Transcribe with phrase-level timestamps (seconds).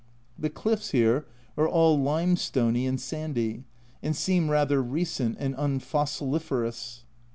[0.35, 3.65] The cliffs here are all limestony and sandy,
[4.01, 7.03] and seem rather recent and unfossiliferous.